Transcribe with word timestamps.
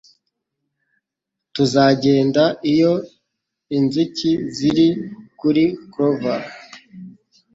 tuzagenda 1.53 2.43
iyo 2.71 2.93
inzuki 3.77 4.31
ziri 4.55 4.87
kuri 5.39 5.63
clover 5.91 6.41